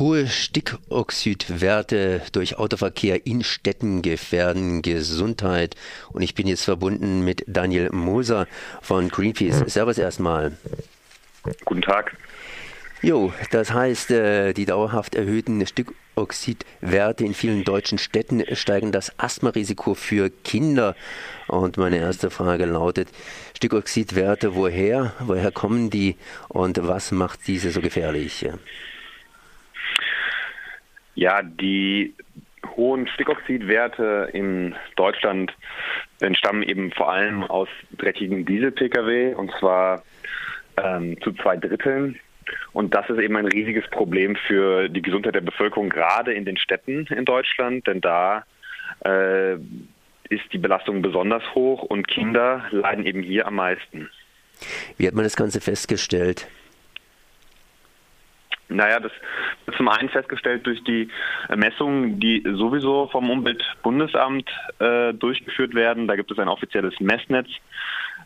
[0.00, 5.76] Hohe Stickoxidwerte durch Autoverkehr in Städten gefährden Gesundheit.
[6.10, 8.46] Und ich bin jetzt verbunden mit Daniel Moser
[8.80, 9.58] von Greenpeace.
[9.66, 10.56] Servus erstmal.
[11.66, 12.16] Guten Tag.
[13.02, 19.92] Jo, das heißt, äh, die dauerhaft erhöhten Stickoxidwerte in vielen deutschen Städten steigen das Asthmarisiko
[19.92, 20.96] für Kinder.
[21.46, 23.10] Und meine erste Frage lautet,
[23.54, 25.12] Stickoxidwerte, woher?
[25.20, 26.16] Woher kommen die
[26.48, 28.48] und was macht diese so gefährlich?
[31.20, 32.14] Ja, die
[32.76, 35.52] hohen Stickoxidwerte in Deutschland
[36.20, 40.02] entstammen eben vor allem aus dreckigen Diesel-Pkw und zwar
[40.82, 42.18] ähm, zu zwei Dritteln.
[42.72, 46.56] Und das ist eben ein riesiges Problem für die Gesundheit der Bevölkerung, gerade in den
[46.56, 48.46] Städten in Deutschland, denn da
[49.04, 49.56] äh,
[50.30, 54.08] ist die Belastung besonders hoch und Kinder leiden eben hier am meisten.
[54.96, 56.48] Wie hat man das Ganze festgestellt?
[58.70, 59.12] Naja, das
[59.72, 61.08] zum einen festgestellt durch die
[61.54, 66.08] Messungen, die sowieso vom Umweltbundesamt äh, durchgeführt werden.
[66.08, 67.48] Da gibt es ein offizielles Messnetz.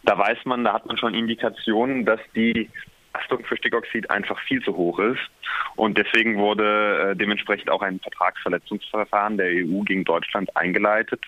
[0.02, 2.68] Da weiß man, da hat man schon Indikationen, dass die
[3.12, 5.20] Belastung für Stickoxid einfach viel zu hoch ist.
[5.76, 11.20] Und deswegen wurde äh, dementsprechend auch ein Vertragsverletzungsverfahren der EU gegen Deutschland eingeleitet,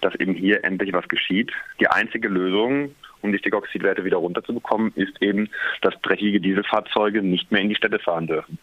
[0.00, 1.52] dass eben hier endlich was geschieht.
[1.80, 5.48] Die einzige Lösung um die Stickoxidwerte wieder runterzubekommen, ist eben,
[5.80, 8.58] dass dreckige Dieselfahrzeuge nicht mehr in die Städte fahren dürfen.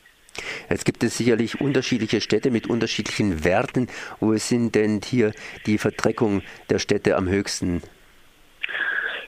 [0.70, 3.88] Jetzt gibt es sicherlich unterschiedliche Städte mit unterschiedlichen Werten.
[4.20, 5.32] Wo sind denn hier
[5.66, 7.82] die Verdreckung der Städte am höchsten?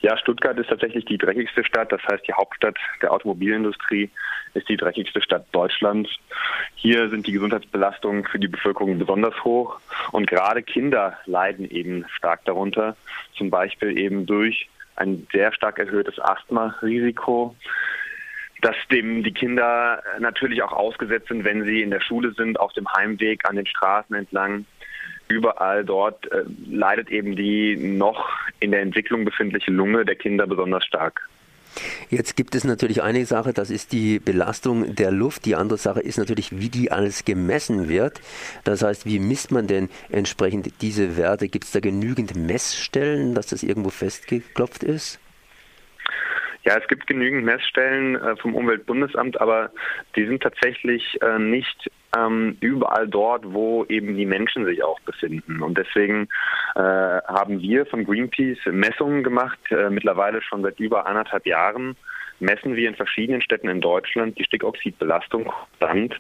[0.04, 1.94] Ja, Stuttgart ist tatsächlich die dreckigste Stadt.
[1.94, 4.10] Das heißt, die Hauptstadt der Automobilindustrie
[4.54, 6.10] ist die dreckigste Stadt Deutschlands.
[6.76, 9.80] Hier sind die Gesundheitsbelastungen für die Bevölkerung besonders hoch
[10.12, 12.98] und gerade Kinder leiden eben stark darunter.
[13.38, 17.56] Zum Beispiel eben durch ein sehr stark erhöhtes Asthma-Risiko,
[18.64, 22.74] dass dem die Kinder natürlich auch ausgesetzt sind, wenn sie in der Schule sind, auf
[22.74, 24.66] dem Heimweg, an den Straßen entlang.
[25.28, 28.30] Überall dort äh, leidet eben die noch
[28.60, 31.30] in der Entwicklung befindliche Lunge der Kinder besonders stark.
[32.10, 35.46] Jetzt gibt es natürlich eine Sache, das ist die Belastung der Luft.
[35.46, 38.22] Die andere Sache ist natürlich, wie die alles gemessen wird.
[38.64, 41.50] Das heißt, wie misst man denn entsprechend diese Werte?
[41.50, 45.20] Gibt es da genügend Messstellen, dass das irgendwo festgeklopft ist?
[46.66, 49.72] Ja, es gibt genügend Messstellen äh, vom Umweltbundesamt, aber
[50.16, 55.62] die sind tatsächlich äh, nicht ähm, überall dort, wo eben die Menschen sich auch befinden.
[55.62, 56.30] Und deswegen
[56.76, 59.60] äh, haben wir von Greenpeace Messungen gemacht,
[59.90, 61.98] mittlerweile schon seit über anderthalb Jahren
[62.40, 66.20] messen wir in verschiedenen Städten in Deutschland die Stickoxidbelastung konstant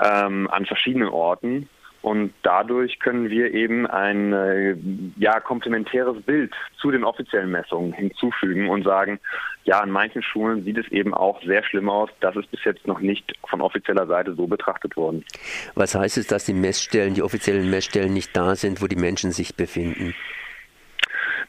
[0.00, 1.68] ähm, an verschiedenen Orten
[2.02, 4.76] und dadurch können wir eben ein äh,
[5.18, 9.20] ja, komplementäres Bild zu den offiziellen Messungen hinzufügen und sagen,
[9.64, 12.08] ja, an manchen Schulen sieht es eben auch sehr schlimm aus.
[12.20, 15.24] Das ist bis jetzt noch nicht von offizieller Seite so betrachtet worden.
[15.74, 19.32] Was heißt es, dass die Messstellen, die offiziellen Messstellen nicht da sind, wo die Menschen
[19.32, 20.14] sich befinden?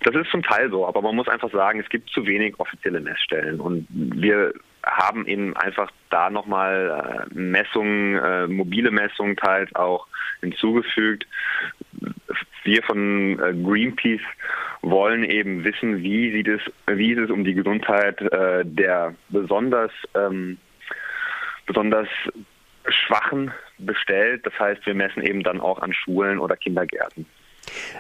[0.04, 3.00] Das ist zum Teil so, aber man muss einfach sagen, es gibt zu wenig offizielle
[3.00, 4.52] Messstellen und wir
[4.86, 10.08] haben eben einfach da nochmal äh, Messungen, äh, mobile Messungen teils auch
[10.42, 11.28] hinzugefügt.
[12.64, 14.22] Wir von äh, Greenpeace
[14.82, 20.58] wollen eben wissen, wie sieht es, wie ist es um die Gesundheit der besonders ähm,
[21.68, 22.08] besonders
[22.88, 24.46] Schwachen bestellt.
[24.46, 27.28] Das heißt, wir messen eben dann auch an Schulen oder Kindergärten.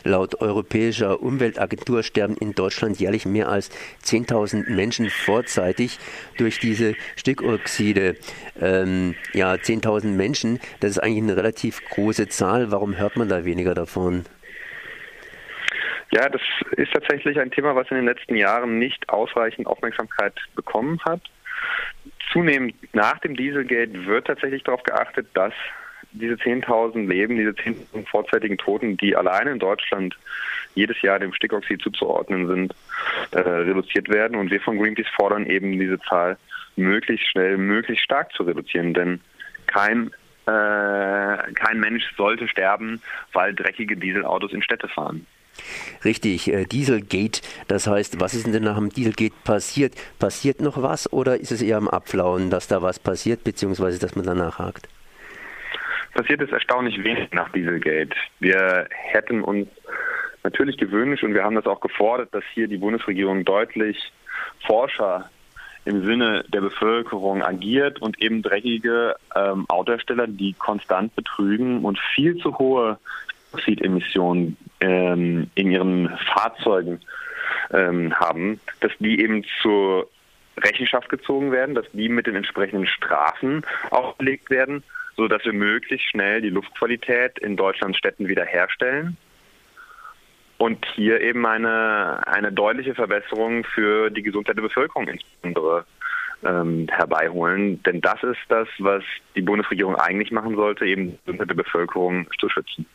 [0.03, 3.71] Laut Europäischer Umweltagentur sterben in Deutschland jährlich mehr als
[4.03, 5.99] 10.000 Menschen vorzeitig
[6.37, 8.15] durch diese Stickoxide.
[8.59, 12.71] Ähm, ja, 10.000 Menschen, das ist eigentlich eine relativ große Zahl.
[12.71, 14.25] Warum hört man da weniger davon?
[16.11, 20.99] Ja, das ist tatsächlich ein Thema, was in den letzten Jahren nicht ausreichend Aufmerksamkeit bekommen
[21.05, 21.21] hat.
[22.33, 25.53] Zunehmend nach dem Dieselgate wird tatsächlich darauf geachtet, dass
[26.13, 30.17] diese 10.000 Leben, diese 10.000 vorzeitigen Toten, die alleine in Deutschland
[30.75, 32.75] jedes Jahr dem Stickoxid zuzuordnen sind,
[33.31, 34.37] äh, reduziert werden.
[34.37, 36.37] Und wir von Greenpeace fordern eben diese Zahl
[36.75, 38.93] möglichst schnell, möglichst stark zu reduzieren.
[38.93, 39.19] Denn
[39.67, 40.07] kein,
[40.45, 43.01] äh, kein Mensch sollte sterben,
[43.33, 45.25] weil dreckige Dieselautos in Städte fahren.
[46.05, 49.93] Richtig, äh, Dieselgate, das heißt, was ist denn nach dem Dieselgate passiert?
[50.17, 54.15] Passiert noch was oder ist es eher am Abflauen, dass da was passiert, beziehungsweise dass
[54.15, 54.87] man danach hakt?
[56.13, 58.15] Passiert ist erstaunlich wenig nach Dieselgate.
[58.39, 59.67] Wir hätten uns
[60.43, 64.11] natürlich gewünscht und wir haben das auch gefordert, dass hier die Bundesregierung deutlich
[64.65, 65.29] Forscher
[65.85, 72.37] im Sinne der Bevölkerung agiert und eben dreckige ähm, Autohersteller, die konstant betrügen und viel
[72.37, 72.99] zu hohe
[73.53, 76.99] Oxidemissionen ähm, in ihren Fahrzeugen
[77.71, 80.03] ähm, haben, dass die eben zu
[80.57, 84.83] Rechenschaft gezogen werden, dass die mit den entsprechenden Strafen aufgelegt werden,
[85.15, 89.17] sodass wir möglichst schnell die Luftqualität in Deutschlands Städten wiederherstellen
[90.61, 95.85] und hier eben eine, eine deutliche Verbesserung für die Gesundheit der Bevölkerung insbesondere
[96.43, 97.81] ähm, herbeiholen.
[97.83, 99.03] Denn das ist das, was
[99.35, 102.85] die Bundesregierung eigentlich machen sollte, eben die Gesundheit der Bevölkerung zu schützen.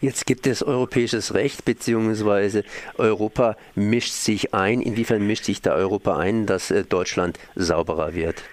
[0.00, 2.64] Jetzt gibt es europäisches Recht, beziehungsweise
[2.98, 4.80] Europa mischt sich ein.
[4.80, 8.44] Inwiefern mischt sich da Europa ein, dass äh, Deutschland sauberer wird?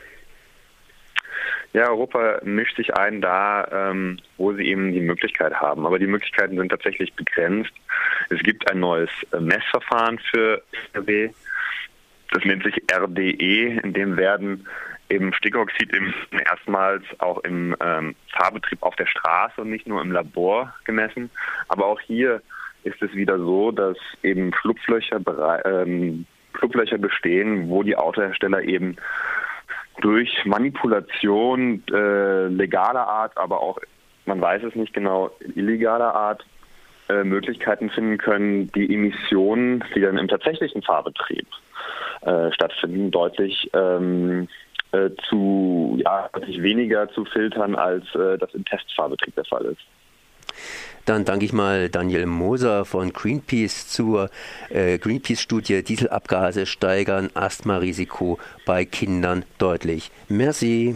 [1.74, 5.86] Ja, Europa mischt sich ein da, ähm, wo sie eben die Möglichkeit haben.
[5.86, 7.72] Aber die Möglichkeiten sind tatsächlich begrenzt.
[8.30, 10.64] Es gibt ein neues äh, Messverfahren für
[10.96, 11.30] RW.
[12.32, 14.68] Das nennt sich RDE, in dem werden
[15.10, 16.14] eben Stickoxid im,
[16.46, 21.30] erstmals auch im ähm, Fahrbetrieb auf der Straße und nicht nur im Labor gemessen.
[21.68, 22.42] Aber auch hier
[22.84, 25.20] ist es wieder so, dass eben Schlupflöcher,
[25.66, 26.26] ähm,
[26.58, 28.98] Schlupflöcher bestehen, wo die Autohersteller eben
[30.02, 33.80] durch Manipulation äh, legaler Art, aber auch,
[34.26, 36.46] man weiß es nicht genau, illegaler Art,
[37.10, 41.48] äh, Möglichkeiten finden können, die Emissionen, die dann im tatsächlichen Fahrbetrieb
[42.22, 44.48] äh, stattfinden, deutlich ähm,
[44.92, 49.82] äh, zu ja, deutlich weniger zu filtern, als äh, das im Testfahrbetrieb der Fall ist.
[51.06, 54.30] Dann danke ich mal Daniel Moser von Greenpeace zur
[54.70, 60.12] äh, Greenpeace-Studie Dieselabgase steigern Asthma-Risiko bei Kindern deutlich.
[60.28, 60.96] Merci.